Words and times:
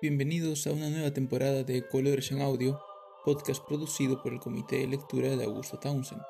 Bienvenidos 0.00 0.64
a 0.68 0.72
una 0.72 0.90
nueva 0.90 1.12
temporada 1.12 1.64
de 1.64 1.84
Colores 1.84 2.30
en 2.30 2.40
Audio, 2.40 2.80
podcast 3.24 3.66
producido 3.66 4.22
por 4.22 4.32
el 4.32 4.38
Comité 4.38 4.76
de 4.76 4.86
Lectura 4.86 5.36
de 5.36 5.42
Augusto 5.42 5.80
Townsend. 5.80 6.22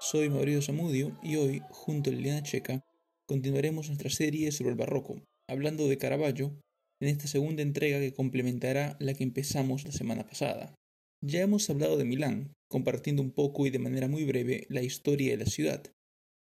Soy 0.00 0.28
Mauricio 0.30 0.60
Zamudio 0.60 1.16
y 1.22 1.36
hoy, 1.36 1.62
junto 1.70 2.10
a 2.10 2.12
Liliana 2.12 2.42
Checa, 2.42 2.82
continuaremos 3.28 3.86
nuestra 3.86 4.10
serie 4.10 4.50
sobre 4.50 4.70
el 4.70 4.76
barroco, 4.76 5.22
hablando 5.48 5.86
de 5.86 5.96
Caravaggio 5.96 6.58
en 7.00 7.08
esta 7.08 7.28
segunda 7.28 7.62
entrega 7.62 8.00
que 8.00 8.12
complementará 8.12 8.96
la 8.98 9.14
que 9.14 9.22
empezamos 9.22 9.84
la 9.84 9.92
semana 9.92 10.26
pasada. 10.26 10.74
Ya 11.24 11.40
hemos 11.40 11.70
hablado 11.70 11.96
de 11.96 12.06
Milán, 12.06 12.52
compartiendo 12.68 13.22
un 13.22 13.30
poco 13.30 13.64
y 13.64 13.70
de 13.70 13.78
manera 13.78 14.08
muy 14.08 14.24
breve 14.24 14.66
la 14.70 14.82
historia 14.82 15.30
de 15.30 15.44
la 15.44 15.46
ciudad. 15.46 15.84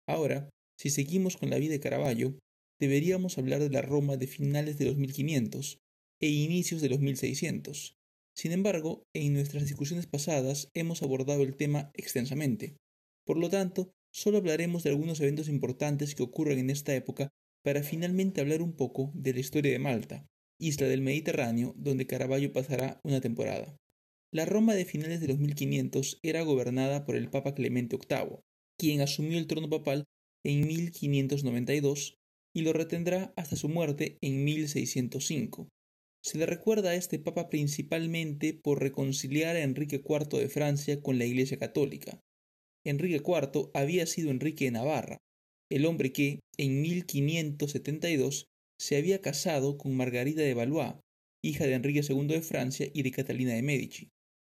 Ahora, 0.07 0.49
si 0.79 0.89
seguimos 0.89 1.37
con 1.37 1.51
la 1.51 1.59
vida 1.59 1.73
de 1.73 1.79
Caravaggio, 1.79 2.39
deberíamos 2.79 3.37
hablar 3.37 3.59
de 3.59 3.69
la 3.69 3.83
Roma 3.83 4.17
de 4.17 4.25
finales 4.25 4.79
de 4.79 4.85
los 4.85 4.97
1500 4.97 5.82
e 6.19 6.27
inicios 6.27 6.81
de 6.81 6.89
los 6.89 6.99
1600. 6.99 7.97
Sin 8.35 8.51
embargo, 8.51 9.05
en 9.13 9.33
nuestras 9.33 9.65
discusiones 9.65 10.07
pasadas 10.07 10.69
hemos 10.73 11.03
abordado 11.03 11.43
el 11.43 11.55
tema 11.55 11.91
extensamente. 11.93 12.77
Por 13.25 13.37
lo 13.37 13.49
tanto, 13.49 13.93
solo 14.11 14.37
hablaremos 14.37 14.83
de 14.83 14.89
algunos 14.89 15.19
eventos 15.19 15.47
importantes 15.49 16.15
que 16.15 16.23
ocurren 16.23 16.59
en 16.59 16.69
esta 16.69 16.95
época 16.95 17.29
para 17.63 17.83
finalmente 17.83 18.41
hablar 18.41 18.61
un 18.61 18.73
poco 18.73 19.11
de 19.13 19.33
la 19.33 19.39
historia 19.39 19.71
de 19.71 19.79
Malta, 19.79 20.27
isla 20.59 20.87
del 20.87 21.01
Mediterráneo 21.01 21.73
donde 21.77 22.07
Caravaggio 22.07 22.51
pasará 22.51 22.99
una 23.03 23.21
temporada. 23.21 23.77
La 24.31 24.45
Roma 24.45 24.73
de 24.73 24.85
finales 24.85 25.21
de 25.21 25.27
los 25.27 25.37
1500 25.37 26.19
era 26.23 26.41
gobernada 26.41 27.05
por 27.05 27.15
el 27.15 27.29
Papa 27.29 27.53
Clemente 27.53 27.97
VIII, 27.97 28.39
quien 28.79 29.01
asumió 29.01 29.37
el 29.37 29.47
trono 29.47 29.69
papal 29.69 30.05
en 30.43 30.67
1592 30.67 32.17
y 32.55 32.61
lo 32.61 32.73
retendrá 32.73 33.31
hasta 33.35 33.55
su 33.55 33.69
muerte 33.69 34.17
en 34.21 34.43
1605. 34.43 35.69
Se 36.23 36.37
le 36.37 36.45
recuerda 36.45 36.91
a 36.91 36.95
este 36.95 37.19
papa 37.19 37.49
principalmente 37.49 38.53
por 38.53 38.81
reconciliar 38.81 39.57
a 39.57 39.61
Enrique 39.61 39.97
IV 39.97 40.39
de 40.39 40.47
Francia 40.47 41.01
con 41.01 41.19
la 41.19 41.25
Iglesia 41.25 41.59
Católica. 41.59 42.21
Enrique 42.85 43.17
IV 43.17 43.71
había 43.73 44.05
sido 44.05 44.31
Enrique 44.31 44.65
de 44.65 44.71
Navarra, 44.71 45.17
el 45.69 45.85
hombre 45.85 46.13
que, 46.13 46.39
en 46.57 46.81
1572, 46.81 48.45
se 48.79 48.95
había 48.95 49.19
casado 49.19 49.77
con 49.77 49.97
Margarita 49.97 50.41
de 50.41 50.53
Valois, 50.53 50.95
hija 51.43 51.65
de 51.65 51.73
Enrique 51.73 52.01
II 52.07 52.27
de 52.27 52.41
Francia 52.41 52.89
y 52.93 53.03
de 53.03 53.11
Catalina 53.11 53.53
de 53.53 53.61
Medici. 53.61 54.07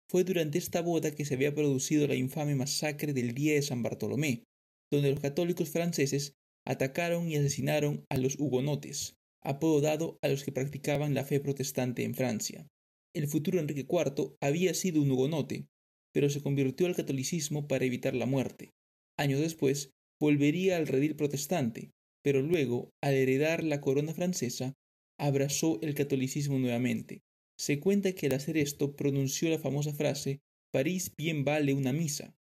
Fue 0.09 0.23
durante 0.23 0.59
esta 0.59 0.81
boda 0.81 1.13
que 1.13 1.25
se 1.25 1.35
había 1.35 1.55
producido 1.55 2.07
la 2.07 2.15
infame 2.15 2.55
masacre 2.55 3.13
del 3.13 3.35
día 3.35 3.55
de 3.55 3.63
San 3.63 3.83
Bartolomé, 3.83 4.45
donde 4.93 5.11
los 5.11 5.19
católicos 5.19 5.71
franceses 5.71 6.35
atacaron 6.65 7.29
y 7.29 7.35
asesinaron 7.35 8.05
a 8.11 8.17
los 8.17 8.39
hugonotes, 8.39 9.17
apodo 9.45 9.81
dado 9.81 10.19
a 10.23 10.29
los 10.29 10.43
que 10.43 10.53
practicaban 10.53 11.15
la 11.15 11.25
fe 11.25 11.39
protestante 11.39 12.03
en 12.03 12.15
Francia. 12.15 12.67
El 13.15 13.29
futuro 13.29 13.61
Enrique 13.61 13.87
IV 13.89 14.37
había 14.41 14.75
sido 14.75 15.01
un 15.01 15.11
hugonote, 15.11 15.69
pero 16.13 16.31
se 16.31 16.43
convirtió 16.43 16.87
al 16.87 16.97
catolicismo 16.97 17.69
para 17.69 17.85
evitar 17.85 18.15
la 18.15 18.27
muerte. 18.27 18.73
Años 19.17 19.41
después, 19.41 19.91
volvería 20.21 20.77
al 20.77 20.87
redil 20.87 21.15
protestante, 21.15 21.93
pero 22.23 22.43
luego, 22.43 22.91
al 23.03 23.15
heredar 23.15 23.63
la 23.63 23.81
corona 23.81 24.15
francesa, 24.15 24.75
abrazó 25.19 25.79
el 25.83 25.95
catolicismo 25.95 26.59
nuevamente. 26.59 27.23
Se 27.57 27.79
cuenta 27.79 28.13
que 28.13 28.27
al 28.27 28.33
hacer 28.33 28.57
esto 28.57 28.97
pronunció 28.97 29.49
la 29.51 29.59
famosa 29.59 29.93
frase 29.93 30.41
París 30.73 31.13
bien 31.17 31.45
vale 31.45 31.73
una 31.73 31.93
misa. 31.93 32.35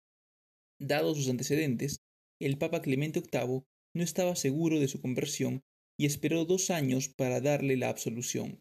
Dados 0.80 1.18
sus 1.18 1.28
antecedentes, 1.28 2.00
el 2.41 2.58
Papa 2.58 2.83
Clemente 2.83 3.20
VIII 3.20 3.62
no 3.94 4.02
estaba 4.02 4.34
seguro 4.34 4.80
de 4.80 4.89
su 4.89 5.00
conversión 5.00 5.62
y 5.98 6.06
esperó 6.06 6.44
dos 6.44 6.70
años 6.70 7.08
para 7.08 7.40
darle 7.40 7.76
la 7.76 7.88
absolución. 7.88 8.60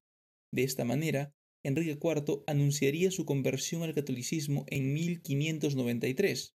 De 0.53 0.63
esta 0.63 0.85
manera, 0.85 1.33
Enrique 1.63 1.97
IV 2.01 2.43
anunciaría 2.47 3.11
su 3.11 3.25
conversión 3.25 3.83
al 3.83 3.93
catolicismo 3.93 4.65
en 4.67 4.93
1593, 4.93 6.53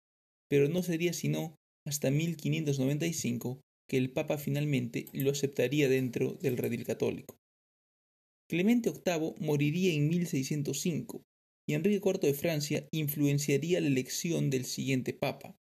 pero 0.49 0.69
no 0.69 0.83
sería 0.83 1.13
sino 1.13 1.57
hasta 1.87 2.11
1595 2.11 3.61
que 3.89 3.99
el 3.99 4.11
Papa 4.11 4.39
finalmente 4.39 5.07
lo 5.13 5.31
aceptaría 5.31 5.89
dentro 5.89 6.35
del 6.35 6.57
redil 6.57 6.85
católico. 6.85 7.37
Clemente 8.49 8.91
VIII 8.91 9.35
moriría 9.39 9.93
en 9.93 10.09
1605 10.09 11.23
y 11.69 11.75
Enrique 11.75 12.01
IV 12.05 12.21
de 12.21 12.35
Francia 12.35 12.89
influenciaría 12.93 13.81
la 13.81 13.87
elección 13.87 14.51
del 14.51 14.65
siguiente 14.65 15.13
Papa, 15.13 15.57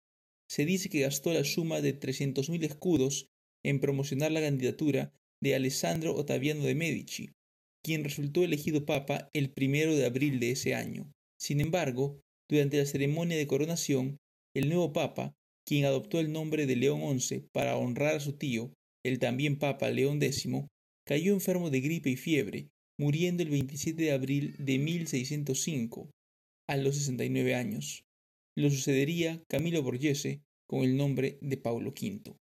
se 0.50 0.64
dice 0.64 0.88
que 0.88 1.02
gastó 1.02 1.32
la 1.32 1.44
suma 1.44 1.80
de 1.80 1.96
300.000 1.96 2.64
escudos 2.64 3.30
en 3.64 3.80
promocionar 3.80 4.32
la 4.32 4.40
candidatura 4.40 5.12
de 5.42 5.54
Alessandro 5.54 6.14
Ottaviano 6.14 6.64
de 6.64 6.74
Medici, 6.74 7.30
quien 7.84 8.04
resultó 8.04 8.44
elegido 8.44 8.84
papa 8.84 9.30
el 9.32 9.50
primero 9.50 9.94
de 9.94 10.04
abril 10.04 10.40
de 10.40 10.50
ese 10.50 10.74
año. 10.74 11.10
Sin 11.38 11.60
embargo, 11.60 12.20
durante 12.48 12.78
la 12.78 12.86
ceremonia 12.86 13.36
de 13.36 13.46
coronación, 13.46 14.18
el 14.54 14.68
nuevo 14.68 14.92
papa, 14.92 15.32
quien 15.66 15.84
adoptó 15.84 16.20
el 16.20 16.32
nombre 16.32 16.66
de 16.66 16.76
León 16.76 17.20
XI 17.20 17.46
para 17.52 17.76
honrar 17.76 18.16
a 18.16 18.20
su 18.20 18.34
tío, 18.34 18.72
el 19.04 19.18
también 19.18 19.58
papa 19.58 19.90
León 19.90 20.22
X, 20.22 20.48
cayó 21.06 21.32
enfermo 21.32 21.70
de 21.70 21.80
gripe 21.80 22.10
y 22.10 22.16
fiebre, 22.16 22.68
muriendo 22.98 23.42
el 23.42 23.50
27 23.50 24.02
de 24.02 24.12
abril 24.12 24.56
de 24.58 24.78
1605, 24.78 26.10
a 26.68 26.76
los 26.76 26.96
69 26.96 27.54
años 27.54 28.04
lo 28.56 28.70
sucedería 28.70 29.42
Camilo 29.48 29.82
Borghese 29.82 30.42
con 30.68 30.82
el 30.82 30.96
nombre 30.96 31.38
de 31.40 31.56
Paulo 31.56 31.90
V. 31.90 32.36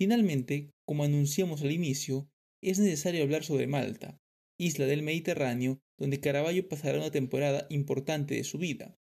Finalmente, 0.00 0.70
como 0.88 1.04
anunciamos 1.04 1.60
al 1.60 1.72
inicio, 1.72 2.26
es 2.64 2.78
necesario 2.78 3.22
hablar 3.22 3.44
sobre 3.44 3.66
Malta, 3.66 4.16
isla 4.58 4.86
del 4.86 5.02
Mediterráneo 5.02 5.78
donde 5.98 6.20
Caravaggio 6.20 6.66
pasará 6.66 6.96
una 6.96 7.10
temporada 7.10 7.66
importante 7.68 8.34
de 8.34 8.44
su 8.44 8.56
vida. 8.56 8.96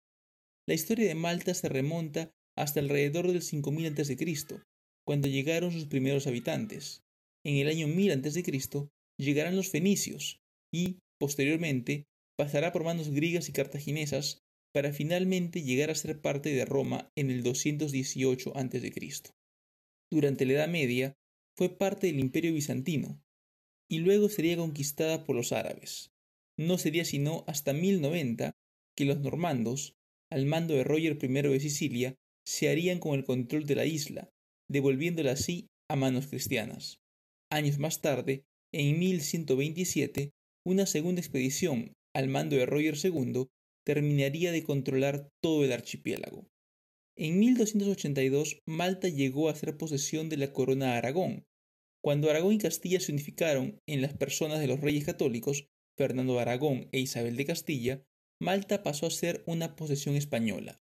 La 0.66 0.74
historia 0.74 1.06
de 1.06 1.14
Malta 1.14 1.54
se 1.54 1.68
remonta 1.68 2.32
hasta 2.56 2.80
alrededor 2.80 3.28
del 3.28 3.42
5000 3.42 3.86
a.C., 3.86 4.16
cuando 5.06 5.28
llegaron 5.28 5.70
sus 5.70 5.86
primeros 5.86 6.26
habitantes. 6.26 7.04
En 7.46 7.54
el 7.54 7.68
año 7.68 7.86
1000 7.86 8.10
a.C. 8.10 8.42
llegarán 9.20 9.54
los 9.54 9.68
fenicios 9.68 10.40
y, 10.74 10.98
posteriormente, 11.20 12.06
pasará 12.36 12.72
por 12.72 12.82
manos 12.82 13.10
griegas 13.10 13.48
y 13.48 13.52
cartaginesas 13.52 14.40
para 14.74 14.92
finalmente 14.92 15.62
llegar 15.62 15.90
a 15.90 15.94
ser 15.94 16.20
parte 16.20 16.52
de 16.52 16.64
Roma 16.64 17.08
en 17.16 17.30
el 17.30 17.44
218 17.44 18.56
a.C. 18.56 19.37
Durante 20.10 20.46
la 20.46 20.54
Edad 20.54 20.68
Media 20.68 21.14
fue 21.56 21.76
parte 21.76 22.06
del 22.06 22.18
Imperio 22.18 22.54
Bizantino 22.54 23.20
y 23.90 23.98
luego 23.98 24.28
sería 24.28 24.56
conquistada 24.56 25.24
por 25.24 25.36
los 25.36 25.52
árabes. 25.52 26.10
No 26.56 26.78
sería 26.78 27.04
sino 27.04 27.44
hasta 27.46 27.72
1090 27.72 28.52
que 28.96 29.04
los 29.04 29.20
normandos, 29.20 29.96
al 30.30 30.46
mando 30.46 30.74
de 30.74 30.84
Roger 30.84 31.18
I 31.22 31.28
de 31.28 31.60
Sicilia, 31.60 32.14
se 32.46 32.68
harían 32.68 32.98
con 32.98 33.14
el 33.14 33.24
control 33.24 33.66
de 33.66 33.74
la 33.74 33.84
isla, 33.84 34.30
devolviéndola 34.68 35.32
así 35.32 35.68
a 35.90 35.96
manos 35.96 36.26
cristianas. 36.26 36.98
Años 37.50 37.78
más 37.78 38.00
tarde, 38.00 38.44
en 38.72 38.98
1127, 38.98 40.32
una 40.66 40.86
segunda 40.86 41.20
expedición 41.20 41.92
al 42.14 42.28
mando 42.28 42.56
de 42.56 42.66
Roger 42.66 42.96
II 43.02 43.46
terminaría 43.84 44.52
de 44.52 44.64
controlar 44.64 45.28
todo 45.42 45.64
el 45.64 45.72
archipiélago. 45.72 46.46
En 47.20 47.40
1282 47.40 48.62
Malta 48.64 49.08
llegó 49.08 49.48
a 49.48 49.54
ser 49.56 49.76
posesión 49.76 50.28
de 50.28 50.36
la 50.36 50.52
corona 50.52 50.92
de 50.92 50.98
Aragón. 50.98 51.46
Cuando 52.00 52.30
Aragón 52.30 52.52
y 52.52 52.58
Castilla 52.58 53.00
se 53.00 53.10
unificaron 53.10 53.80
en 53.88 54.02
las 54.02 54.14
personas 54.14 54.60
de 54.60 54.68
los 54.68 54.80
reyes 54.80 55.04
católicos, 55.04 55.66
Fernando 55.96 56.34
de 56.34 56.42
Aragón 56.42 56.88
e 56.92 57.00
Isabel 57.00 57.36
de 57.36 57.44
Castilla, 57.44 58.04
Malta 58.40 58.84
pasó 58.84 59.06
a 59.06 59.10
ser 59.10 59.42
una 59.48 59.74
posesión 59.74 60.14
española. 60.14 60.80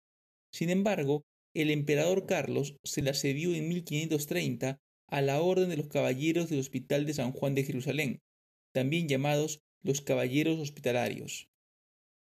Sin 0.51 0.71
embargo, 0.71 1.21
el 1.55 1.71
emperador 1.71 2.25
Carlos 2.25 2.77
se 2.83 3.03
la 3.03 3.13
cedió 3.13 3.55
en 3.55 3.69
1530 3.69 4.81
a 5.09 5.21
la 5.21 5.43
Orden 5.43 5.69
de 5.69 5.77
los 5.77 5.89
Caballeros 5.89 6.49
del 6.49 6.61
Hospital 6.61 7.05
de 7.05 7.13
San 7.13 7.33
Juan 7.33 7.55
de 7.55 7.65
Jerusalén, 7.65 8.23
también 8.73 9.07
llamados 9.07 9.61
los 9.83 10.01
Caballeros 10.01 10.59
Hospitalarios. 10.61 11.52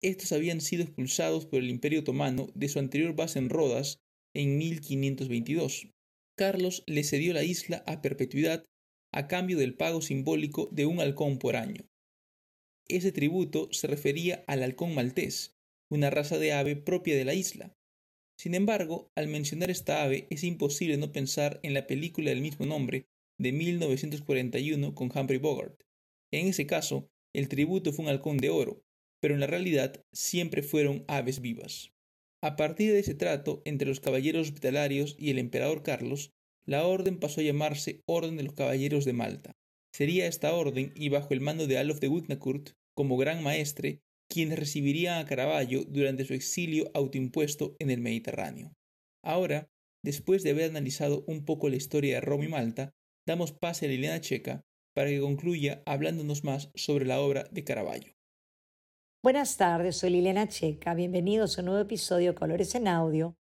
Estos 0.01 0.31
habían 0.33 0.61
sido 0.61 0.85
expulsados 0.85 1.47
por 1.47 1.59
el 1.59 1.71
Imperio 1.71 2.01
Otomano 2.01 2.51
de 2.55 2.69
su 2.69 2.79
anterior 2.79 3.17
base 3.17 3.41
en 3.41 3.51
Rodas 3.51 3.99
en 4.35 4.57
1522. 4.59 5.89
Carlos 6.37 6.85
le 6.87 7.03
cedió 7.03 7.33
la 7.33 7.43
isla 7.43 7.83
a 7.87 8.01
perpetuidad 8.01 8.65
a 9.13 9.27
cambio 9.27 9.59
del 9.59 9.75
pago 9.75 10.01
simbólico 10.01 10.69
de 10.71 10.87
un 10.87 11.01
halcón 11.01 11.39
por 11.39 11.57
año. 11.57 11.89
Ese 12.87 13.11
tributo 13.11 13.69
se 13.73 13.89
refería 13.89 14.45
al 14.47 14.63
halcón 14.63 14.95
maltés, 14.95 15.57
una 15.91 16.11
raza 16.11 16.39
de 16.39 16.53
ave 16.53 16.77
propia 16.77 17.17
de 17.17 17.25
la 17.25 17.35
isla. 17.35 17.75
Sin 18.39 18.55
embargo, 18.55 19.11
al 19.17 19.27
mencionar 19.27 19.71
esta 19.71 20.05
ave 20.05 20.29
es 20.31 20.45
imposible 20.45 20.97
no 20.97 21.11
pensar 21.11 21.59
en 21.65 21.75
la 21.75 21.89
película 21.89 22.31
del 22.31 22.41
mismo 22.41 22.67
nombre 22.67 23.07
de 23.37 23.53
1941 23.53 24.95
con 24.95 25.11
Humphrey 25.13 25.39
Bogart. 25.39 25.83
En 26.33 26.47
ese 26.47 26.67
caso, 26.67 27.09
el 27.35 27.49
tributo 27.49 27.93
fue 27.93 28.05
un 28.05 28.11
halcón 28.11 28.37
de 28.37 28.51
oro, 28.51 28.83
pero 29.21 29.35
en 29.35 29.41
la 29.41 29.47
realidad 29.47 30.05
siempre 30.13 30.63
fueron 30.63 31.05
aves 31.09 31.41
vivas. 31.41 31.93
A 32.43 32.57
partir 32.57 32.93
de 32.93 33.01
ese 33.01 33.15
trato 33.15 33.63
entre 33.65 33.89
los 33.89 34.01
caballeros 34.01 34.49
hospitalarios 34.49 35.17
y 35.19 35.31
el 35.31 35.39
emperador 35.39 35.83
Carlos, 35.83 36.31
la 36.67 36.87
orden 36.87 37.19
pasó 37.19 37.41
a 37.41 37.45
llamarse 37.45 38.03
Orden 38.07 38.37
de 38.37 38.45
los 38.45 38.53
Caballeros 38.53 39.05
de 39.05 39.13
Malta. 39.13 39.57
Sería 39.93 40.27
esta 40.27 40.53
orden, 40.53 40.93
y 40.95 41.09
bajo 41.09 41.33
el 41.33 41.41
mando 41.41 41.67
de 41.67 41.79
Alof 41.79 41.99
de 41.99 42.09
Wignakurt, 42.09 42.71
como 42.95 43.17
gran 43.17 43.43
maestre, 43.43 44.03
quienes 44.29 44.59
recibirían 44.59 45.19
a 45.19 45.27
Caravaggio 45.27 45.85
durante 45.89 46.25
su 46.25 46.35
exilio 46.35 46.91
autoimpuesto 46.95 47.75
en 47.79 47.91
el 47.91 48.01
Mediterráneo. 48.01 48.75
Ahora, 49.25 49.71
después 50.05 50.43
de 50.43 50.51
haber 50.51 50.71
analizado 50.71 51.25
un 51.27 51.45
poco 51.45 51.69
la 51.69 51.77
historia 51.77 52.17
de 52.17 52.21
Roma 52.21 52.45
y 52.45 52.49
Malta, 52.49 52.93
damos 53.27 53.53
pase 53.53 53.87
a 53.87 53.89
Liliana 53.89 54.21
Checa 54.21 54.63
para 54.95 55.11
que 55.11 55.21
concluya 55.21 55.83
hablándonos 55.87 56.45
más 56.45 56.71
sobre 56.75 57.07
la 57.07 57.21
obra 57.21 57.49
de 57.51 57.65
Caravaggio. 57.65 58.18
Buenas 59.21 59.57
tardes, 59.57 59.97
soy 59.97 60.11
Liliana 60.11 60.47
Checa. 60.47 60.95
Bienvenidos 60.95 61.59
a 61.59 61.63
un 61.63 61.67
nuevo 61.67 61.81
episodio 61.81 62.37
Colores 62.37 62.77
en 62.77 62.87
Audio. 62.87 63.35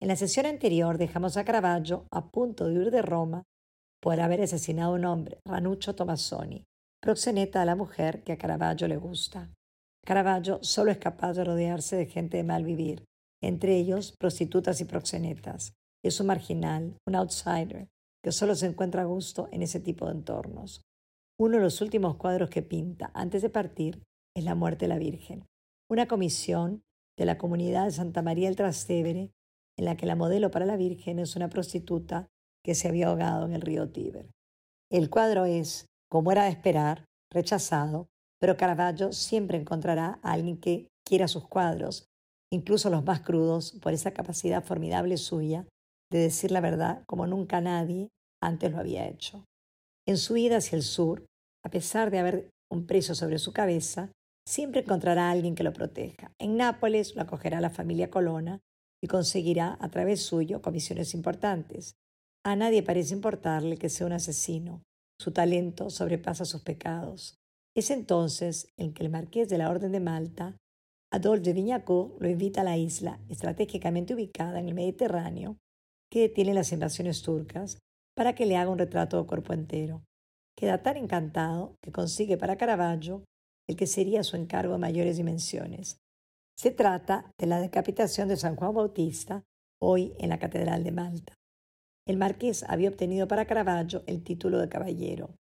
En 0.00 0.08
la 0.08 0.16
sesión 0.16 0.44
anterior 0.44 0.98
dejamos 0.98 1.36
a 1.36 1.44
Caravaggio 1.44 2.08
a 2.10 2.32
punto 2.32 2.66
de 2.66 2.76
huir 2.76 2.90
de 2.90 3.00
Roma 3.00 3.44
por 4.02 4.18
haber 4.18 4.42
asesinado 4.42 4.90
a 4.90 4.96
un 4.96 5.04
hombre, 5.04 5.38
Ranuccio 5.46 5.94
Tomassoni, 5.94 6.64
proxeneta 7.00 7.60
de 7.60 7.66
la 7.66 7.76
mujer 7.76 8.24
que 8.24 8.32
a 8.32 8.38
Caravaggio 8.38 8.88
le 8.88 8.96
gusta. 8.96 9.54
Caravaggio 10.04 10.58
solo 10.62 10.90
es 10.90 10.98
capaz 10.98 11.34
de 11.34 11.44
rodearse 11.44 11.94
de 11.94 12.06
gente 12.06 12.36
de 12.38 12.42
mal 12.42 12.64
vivir, 12.64 13.04
entre 13.40 13.76
ellos 13.76 14.16
prostitutas 14.18 14.80
y 14.80 14.84
proxenetas. 14.84 15.74
Es 16.04 16.18
un 16.18 16.26
marginal, 16.26 16.96
un 17.06 17.14
outsider, 17.14 17.86
que 18.20 18.32
solo 18.32 18.56
se 18.56 18.66
encuentra 18.66 19.02
a 19.02 19.06
gusto 19.06 19.48
en 19.52 19.62
ese 19.62 19.78
tipo 19.78 20.06
de 20.06 20.12
entornos. 20.12 20.82
Uno 21.38 21.58
de 21.58 21.62
los 21.62 21.80
últimos 21.80 22.16
cuadros 22.16 22.50
que 22.50 22.62
pinta 22.62 23.12
antes 23.14 23.42
de 23.42 23.48
partir 23.48 24.02
es 24.40 24.44
La 24.44 24.54
muerte 24.54 24.86
de 24.86 24.88
la 24.88 24.98
Virgen, 24.98 25.46
una 25.90 26.08
comisión 26.08 26.82
de 27.18 27.26
la 27.26 27.36
comunidad 27.36 27.84
de 27.84 27.90
Santa 27.90 28.22
María 28.22 28.48
del 28.48 28.56
Trastevere, 28.56 29.32
en 29.78 29.84
la 29.84 29.96
que 29.96 30.06
la 30.06 30.16
modelo 30.16 30.50
para 30.50 30.64
la 30.64 30.76
Virgen 30.76 31.18
es 31.18 31.36
una 31.36 31.50
prostituta 31.50 32.26
que 32.64 32.74
se 32.74 32.88
había 32.88 33.08
ahogado 33.08 33.44
en 33.44 33.52
el 33.52 33.60
río 33.60 33.90
Tíber. 33.90 34.30
El 34.90 35.10
cuadro 35.10 35.44
es, 35.44 35.86
como 36.10 36.32
era 36.32 36.44
de 36.44 36.50
esperar, 36.50 37.04
rechazado, 37.30 38.08
pero 38.40 38.56
Caravaggio 38.56 39.12
siempre 39.12 39.58
encontrará 39.58 40.18
a 40.22 40.32
alguien 40.32 40.56
que 40.56 40.88
quiera 41.06 41.28
sus 41.28 41.46
cuadros, 41.46 42.06
incluso 42.50 42.88
los 42.88 43.04
más 43.04 43.20
crudos, 43.20 43.72
por 43.82 43.92
esa 43.92 44.12
capacidad 44.12 44.64
formidable 44.64 45.18
suya 45.18 45.66
de 46.10 46.18
decir 46.18 46.50
la 46.50 46.60
verdad 46.60 47.04
como 47.06 47.26
nunca 47.26 47.60
nadie 47.60 48.08
antes 48.42 48.72
lo 48.72 48.78
había 48.78 49.06
hecho. 49.06 49.44
En 50.08 50.16
su 50.16 50.38
ida 50.38 50.56
hacia 50.56 50.76
el 50.76 50.82
sur, 50.82 51.26
a 51.62 51.70
pesar 51.70 52.10
de 52.10 52.18
haber 52.18 52.50
un 52.70 52.86
precio 52.86 53.14
sobre 53.14 53.38
su 53.38 53.52
cabeza, 53.52 54.10
siempre 54.50 54.80
encontrará 54.80 55.28
a 55.28 55.30
alguien 55.30 55.54
que 55.54 55.62
lo 55.62 55.72
proteja. 55.72 56.32
En 56.38 56.56
Nápoles 56.56 57.14
lo 57.14 57.22
acogerá 57.22 57.60
la 57.60 57.70
familia 57.70 58.10
Colonna 58.10 58.60
y 59.02 59.06
conseguirá 59.06 59.78
a 59.80 59.88
través 59.90 60.22
suyo 60.22 60.60
comisiones 60.60 61.14
importantes. 61.14 61.94
A 62.44 62.56
nadie 62.56 62.82
parece 62.82 63.14
importarle 63.14 63.76
que 63.76 63.88
sea 63.88 64.06
un 64.06 64.12
asesino. 64.12 64.82
Su 65.20 65.32
talento 65.32 65.88
sobrepasa 65.88 66.44
sus 66.44 66.62
pecados. 66.62 67.36
Es 67.76 67.90
entonces 67.90 68.72
en 68.76 68.92
que 68.92 69.04
el 69.04 69.10
marqués 69.10 69.48
de 69.48 69.58
la 69.58 69.70
Orden 69.70 69.92
de 69.92 70.00
Malta, 70.00 70.56
Adolphe 71.12 71.44
de 71.44 71.52
Vignacourt, 71.52 72.20
lo 72.20 72.28
invita 72.28 72.62
a 72.62 72.64
la 72.64 72.76
isla, 72.76 73.20
estratégicamente 73.28 74.14
ubicada 74.14 74.58
en 74.58 74.68
el 74.68 74.74
Mediterráneo, 74.74 75.58
que 76.10 76.22
detiene 76.22 76.54
las 76.54 76.72
invasiones 76.72 77.22
turcas, 77.22 77.78
para 78.16 78.34
que 78.34 78.46
le 78.46 78.56
haga 78.56 78.70
un 78.70 78.78
retrato 78.78 79.20
de 79.20 79.28
cuerpo 79.28 79.52
entero 79.52 80.02
queda 80.60 80.82
tan 80.82 80.98
encantado 80.98 81.78
que 81.80 81.90
consigue 81.90 82.36
para 82.36 82.56
Caravaggio 82.56 83.24
el 83.68 83.76
que 83.76 83.86
sería 83.86 84.22
su 84.22 84.36
encargo 84.36 84.74
de 84.74 84.78
mayores 84.78 85.16
dimensiones. 85.16 85.98
Se 86.56 86.70
trata 86.70 87.32
de 87.38 87.46
la 87.46 87.60
decapitación 87.60 88.28
de 88.28 88.36
San 88.36 88.56
Juan 88.56 88.74
Bautista, 88.74 89.44
hoy 89.80 90.14
en 90.18 90.28
la 90.28 90.38
Catedral 90.38 90.84
de 90.84 90.92
Malta. 90.92 91.34
El 92.06 92.16
marqués 92.16 92.64
había 92.68 92.88
obtenido 92.88 93.28
para 93.28 93.46
Caravaggio 93.46 94.02
el 94.06 94.22
título 94.22 94.58
de 94.58 94.68
caballero. 94.68 95.36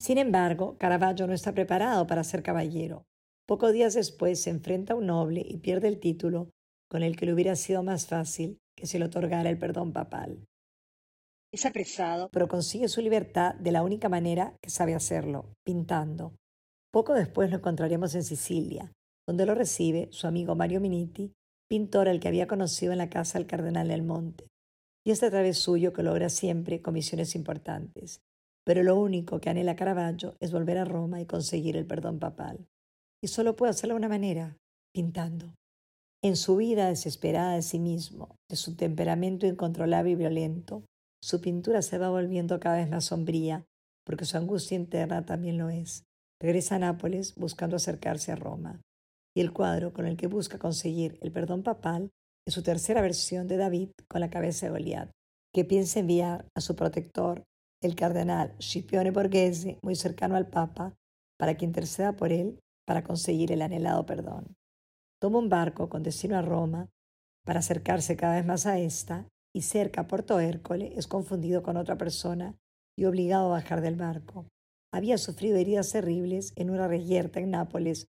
Sin 0.00 0.18
embargo, 0.18 0.76
Caravaggio 0.78 1.26
no 1.26 1.34
está 1.34 1.52
preparado 1.52 2.06
para 2.06 2.24
ser 2.24 2.42
caballero. 2.42 3.04
Pocos 3.46 3.72
días 3.72 3.94
después 3.94 4.42
se 4.42 4.50
enfrenta 4.50 4.94
a 4.94 4.96
un 4.96 5.06
noble 5.06 5.44
y 5.46 5.58
pierde 5.58 5.88
el 5.88 6.00
título, 6.00 6.50
con 6.88 7.02
el 7.02 7.16
que 7.16 7.26
le 7.26 7.32
hubiera 7.32 7.54
sido 7.56 7.82
más 7.82 8.06
fácil 8.06 8.58
que 8.76 8.86
se 8.86 8.98
le 8.98 9.06
otorgara 9.06 9.48
el 9.48 9.58
perdón 9.58 9.92
papal. 9.92 10.46
Es 11.52 11.64
apresado, 11.64 12.28
pero 12.32 12.48
consigue 12.48 12.88
su 12.88 13.00
libertad 13.00 13.54
de 13.54 13.72
la 13.72 13.82
única 13.82 14.08
manera 14.08 14.56
que 14.60 14.70
sabe 14.70 14.94
hacerlo, 14.94 15.52
pintando. 15.64 16.34
Poco 16.96 17.12
después 17.12 17.50
lo 17.50 17.58
encontraremos 17.58 18.14
en 18.14 18.24
Sicilia, 18.24 18.90
donde 19.28 19.44
lo 19.44 19.54
recibe 19.54 20.08
su 20.12 20.26
amigo 20.26 20.54
Mario 20.54 20.80
Miniti, 20.80 21.30
pintor 21.68 22.08
al 22.08 22.20
que 22.20 22.28
había 22.28 22.46
conocido 22.46 22.92
en 22.92 22.96
la 22.96 23.10
casa 23.10 23.36
del 23.36 23.46
cardenal 23.46 23.88
del 23.88 24.02
Monte. 24.02 24.46
Y 25.04 25.10
es 25.10 25.22
a 25.22 25.28
través 25.28 25.58
suyo 25.58 25.92
que 25.92 26.02
logra 26.02 26.30
siempre 26.30 26.80
comisiones 26.80 27.34
importantes. 27.34 28.22
Pero 28.64 28.82
lo 28.82 28.98
único 28.98 29.40
que 29.42 29.50
anhela 29.50 29.76
Caravaggio 29.76 30.36
es 30.40 30.52
volver 30.52 30.78
a 30.78 30.86
Roma 30.86 31.20
y 31.20 31.26
conseguir 31.26 31.76
el 31.76 31.84
perdón 31.84 32.18
papal. 32.18 32.66
Y 33.22 33.28
solo 33.28 33.56
puede 33.56 33.72
hacerlo 33.72 33.92
de 33.92 33.98
una 33.98 34.08
manera, 34.08 34.56
pintando. 34.94 35.52
En 36.24 36.34
su 36.34 36.56
vida 36.56 36.88
desesperada 36.88 37.56
de 37.56 37.60
sí 37.60 37.78
mismo, 37.78 38.36
de 38.48 38.56
su 38.56 38.74
temperamento 38.74 39.46
incontrolable 39.46 40.12
y 40.12 40.14
violento, 40.14 40.82
su 41.22 41.42
pintura 41.42 41.82
se 41.82 41.98
va 41.98 42.08
volviendo 42.08 42.58
cada 42.58 42.76
vez 42.76 42.88
más 42.88 43.04
sombría, 43.04 43.66
porque 44.06 44.24
su 44.24 44.38
angustia 44.38 44.76
interna 44.76 45.26
también 45.26 45.58
lo 45.58 45.68
es. 45.68 46.05
Regresa 46.40 46.76
a 46.76 46.78
Nápoles 46.78 47.34
buscando 47.34 47.76
acercarse 47.76 48.32
a 48.32 48.36
Roma. 48.36 48.82
Y 49.34 49.40
el 49.40 49.52
cuadro 49.52 49.92
con 49.92 50.06
el 50.06 50.16
que 50.16 50.26
busca 50.26 50.58
conseguir 50.58 51.18
el 51.22 51.32
perdón 51.32 51.62
papal 51.62 52.10
es 52.46 52.54
su 52.54 52.62
tercera 52.62 53.00
versión 53.00 53.48
de 53.48 53.56
David 53.56 53.90
con 54.08 54.20
la 54.20 54.30
cabeza 54.30 54.66
de 54.66 54.72
Goliat, 54.72 55.10
que 55.52 55.64
piensa 55.64 56.00
enviar 56.00 56.46
a 56.54 56.60
su 56.60 56.76
protector, 56.76 57.44
el 57.82 57.94
cardenal 57.94 58.54
Scipione 58.60 59.10
Borghese, 59.10 59.78
muy 59.82 59.96
cercano 59.96 60.36
al 60.36 60.48
Papa, 60.48 60.94
para 61.38 61.56
que 61.56 61.64
interceda 61.64 62.12
por 62.16 62.32
él 62.32 62.60
para 62.86 63.02
conseguir 63.02 63.52
el 63.52 63.62
anhelado 63.62 64.06
perdón. 64.06 64.54
Toma 65.20 65.38
un 65.38 65.48
barco 65.48 65.88
con 65.88 66.02
destino 66.02 66.36
a 66.36 66.42
Roma 66.42 66.88
para 67.44 67.60
acercarse 67.60 68.16
cada 68.16 68.36
vez 68.36 68.46
más 68.46 68.66
a 68.66 68.78
esta 68.78 69.26
y 69.54 69.62
cerca 69.62 70.02
a 70.02 70.06
Puerto 70.06 70.38
Hércole 70.38 70.92
es 70.96 71.06
confundido 71.06 71.62
con 71.62 71.76
otra 71.76 71.96
persona 71.96 72.54
y 72.98 73.06
obligado 73.06 73.46
a 73.46 73.58
bajar 73.58 73.80
del 73.80 73.96
barco. 73.96 74.46
Había 74.92 75.18
sufrido 75.18 75.56
heridas 75.56 75.90
terribles 75.90 76.52
en 76.56 76.70
una 76.70 76.88
reyerta 76.88 77.40
en 77.40 77.50
Nápoles, 77.50 78.06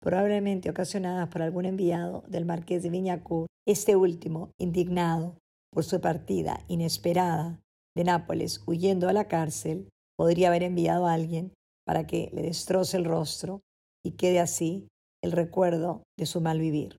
probablemente 0.00 0.70
ocasionadas 0.70 1.28
por 1.28 1.42
algún 1.42 1.64
enviado 1.64 2.22
del 2.28 2.44
marqués 2.44 2.82
de 2.82 2.90
Viñacourt. 2.90 3.48
Este 3.66 3.96
último, 3.96 4.52
indignado 4.58 5.36
por 5.72 5.84
su 5.84 6.00
partida 6.00 6.64
inesperada 6.68 7.60
de 7.96 8.04
Nápoles 8.04 8.62
huyendo 8.66 9.08
a 9.08 9.12
la 9.12 9.28
cárcel, 9.28 9.88
podría 10.16 10.48
haber 10.48 10.62
enviado 10.62 11.06
a 11.06 11.12
alguien 11.12 11.52
para 11.86 12.06
que 12.06 12.30
le 12.32 12.42
destroce 12.42 12.96
el 12.96 13.04
rostro 13.04 13.60
y 14.04 14.12
quede 14.12 14.40
así 14.40 14.88
el 15.22 15.32
recuerdo 15.32 16.02
de 16.18 16.26
su 16.26 16.40
mal 16.40 16.60
vivir. 16.60 16.98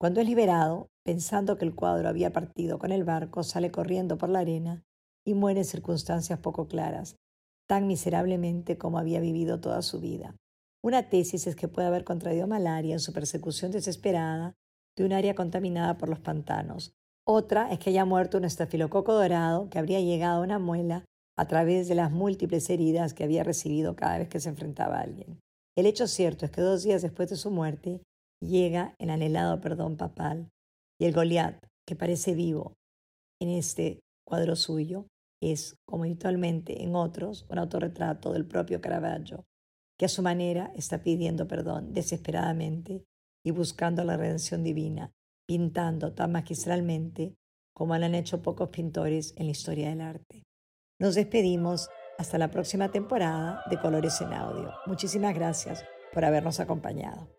Cuando 0.00 0.20
es 0.20 0.26
liberado, 0.26 0.88
pensando 1.04 1.58
que 1.58 1.64
el 1.64 1.74
cuadro 1.74 2.08
había 2.08 2.32
partido 2.32 2.78
con 2.78 2.92
el 2.92 3.04
barco, 3.04 3.42
sale 3.42 3.70
corriendo 3.70 4.16
por 4.16 4.28
la 4.28 4.40
arena 4.40 4.84
y 5.26 5.34
muere 5.34 5.60
en 5.60 5.66
circunstancias 5.66 6.38
poco 6.38 6.68
claras, 6.68 7.16
tan 7.68 7.86
miserablemente 7.86 8.78
como 8.78 8.98
había 8.98 9.20
vivido 9.20 9.60
toda 9.60 9.82
su 9.82 10.00
vida. 10.00 10.34
Una 10.82 11.08
tesis 11.08 11.46
es 11.46 11.56
que 11.56 11.68
puede 11.68 11.88
haber 11.88 12.04
contraído 12.04 12.46
malaria 12.46 12.94
en 12.94 13.00
su 13.00 13.12
persecución 13.12 13.72
desesperada 13.72 14.54
de 14.96 15.04
un 15.04 15.12
área 15.12 15.34
contaminada 15.34 15.98
por 15.98 16.08
los 16.08 16.20
pantanos. 16.20 16.92
Otra 17.26 17.70
es 17.70 17.78
que 17.78 17.90
haya 17.90 18.04
muerto 18.04 18.38
un 18.38 18.44
estafilococo 18.44 19.12
dorado 19.12 19.68
que 19.68 19.78
habría 19.78 20.00
llegado 20.00 20.40
a 20.40 20.44
una 20.44 20.58
muela 20.58 21.04
a 21.36 21.46
través 21.46 21.88
de 21.88 21.94
las 21.94 22.10
múltiples 22.10 22.68
heridas 22.70 23.12
que 23.12 23.24
había 23.24 23.44
recibido 23.44 23.94
cada 23.96 24.18
vez 24.18 24.28
que 24.28 24.40
se 24.40 24.48
enfrentaba 24.48 24.98
a 24.98 25.02
alguien. 25.02 25.38
El 25.76 25.86
hecho 25.86 26.06
cierto 26.06 26.46
es 26.46 26.50
que 26.50 26.62
dos 26.62 26.82
días 26.82 27.02
después 27.02 27.28
de 27.28 27.36
su 27.36 27.50
muerte, 27.50 28.00
llega 28.40 28.94
el 28.98 29.10
anhelado 29.10 29.60
perdón 29.60 29.96
papal 29.96 30.48
y 30.98 31.04
el 31.04 31.12
Goliat, 31.12 31.62
que 31.86 31.96
parece 31.96 32.34
vivo 32.34 32.72
en 33.40 33.50
este 33.50 34.00
cuadro 34.26 34.56
suyo, 34.56 35.06
es, 35.40 35.78
como 35.84 36.04
habitualmente 36.04 36.82
en 36.82 36.94
otros, 36.94 37.46
un 37.48 37.58
autorretrato 37.58 38.32
del 38.32 38.46
propio 38.46 38.80
Caravaggio, 38.80 39.44
que 39.98 40.06
a 40.06 40.08
su 40.08 40.22
manera 40.22 40.72
está 40.76 41.02
pidiendo 41.02 41.46
perdón 41.48 41.92
desesperadamente 41.92 43.04
y 43.44 43.50
buscando 43.50 44.04
la 44.04 44.16
redención 44.16 44.62
divina, 44.62 45.12
pintando 45.46 46.12
tan 46.12 46.32
magistralmente 46.32 47.36
como 47.74 47.96
lo 47.96 48.04
han 48.04 48.14
hecho 48.14 48.42
pocos 48.42 48.70
pintores 48.70 49.34
en 49.36 49.46
la 49.46 49.52
historia 49.52 49.88
del 49.88 50.00
arte. 50.00 50.44
Nos 50.98 51.14
despedimos 51.14 51.88
hasta 52.18 52.38
la 52.38 52.50
próxima 52.50 52.90
temporada 52.90 53.62
de 53.70 53.78
Colores 53.78 54.20
en 54.20 54.32
Audio. 54.32 54.72
Muchísimas 54.86 55.34
gracias 55.34 55.84
por 56.12 56.24
habernos 56.24 56.58
acompañado. 56.58 57.37